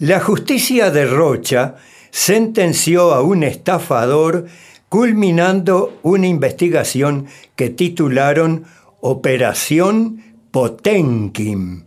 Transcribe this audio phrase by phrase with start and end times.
[0.00, 1.76] La justicia de Rocha
[2.10, 4.46] sentenció a un estafador
[4.88, 8.64] culminando una investigación que titularon
[9.00, 11.84] Operación Potenkin.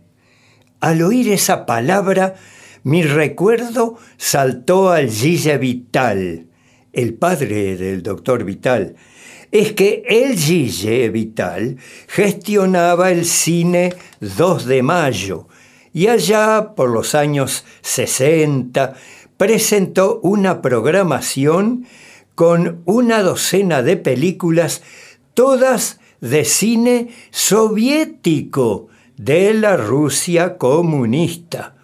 [0.80, 2.36] Al oír esa palabra,
[2.82, 6.46] mi recuerdo saltó al Gille Vital,
[6.94, 8.96] el padre del doctor Vital.
[9.52, 15.48] Es que el Gille Vital gestionaba el cine 2 de mayo
[15.92, 18.94] y allá por los años 60
[19.36, 21.86] presentó una programación
[22.34, 24.82] con una docena de películas,
[25.34, 31.74] todas de cine soviético de la Rusia comunista.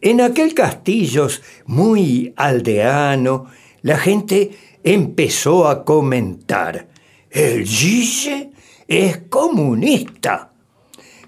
[0.00, 1.28] En aquel castillo
[1.66, 3.46] muy aldeano,
[3.82, 4.50] la gente
[4.84, 6.88] empezó a comentar,
[7.30, 8.52] el Gille
[8.86, 10.52] es comunista.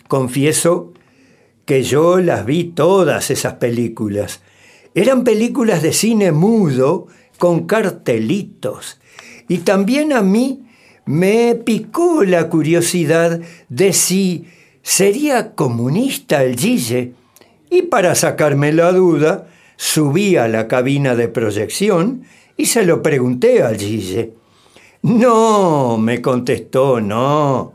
[0.07, 0.93] Confieso
[1.69, 4.41] que yo las vi todas esas películas.
[4.95, 8.99] Eran películas de cine mudo con cartelitos.
[9.49, 10.63] Y también a mí
[11.05, 14.47] me picó la curiosidad de si
[14.81, 17.13] sería comunista el Gille.
[17.69, 19.47] Y para sacarme la duda,
[19.77, 22.23] subí a la cabina de proyección
[22.57, 24.33] y se lo pregunté al Gille.
[25.03, 27.75] No, me contestó, no.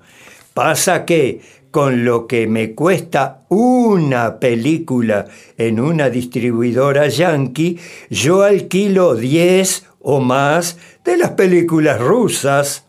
[0.56, 1.42] Pasa que
[1.74, 5.26] con lo que me cuesta una película
[5.58, 7.80] en una distribuidora yankee,
[8.12, 12.86] yo alquilo 10 o más de las películas rusas.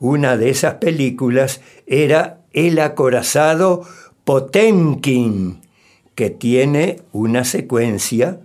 [0.00, 3.86] Una de esas películas era El acorazado
[4.22, 5.62] Potemkin,
[6.14, 8.38] que tiene una secuencia,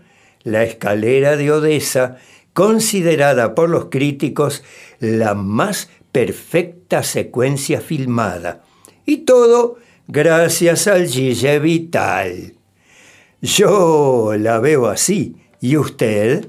[0.43, 2.15] la escalera de Odessa,
[2.53, 4.63] considerada por los críticos
[5.01, 8.63] la más perfecta secuencia filmada
[9.05, 12.53] y todo gracias al Gille Vital.
[13.41, 15.35] Yo la veo así.
[15.59, 16.47] ¿Y usted?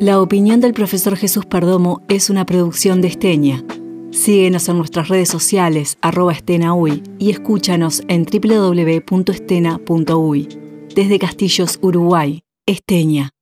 [0.00, 3.62] La opinión del profesor Jesús Perdomo es una producción de Esteña.
[4.10, 10.48] Síguenos en nuestras redes sociales, arroba estenaui, y escúchanos en www.estena.uy.
[10.94, 13.34] Desde Castillos, Uruguay, Esteña.